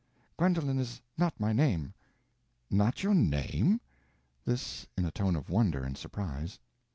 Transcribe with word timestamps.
Gwendolen 0.35 0.79
is 0.79 0.99
not 1.15 1.39
my 1.39 1.53
name." 1.53 1.93
"Not 2.71 3.03
your 3.03 3.13
name?" 3.13 3.79
This 4.43 4.87
in 4.97 5.05
a 5.05 5.11
tone 5.11 5.35
of 5.35 5.51
wonder 5.51 5.83
and 5.83 5.95
surprise. 5.95 6.57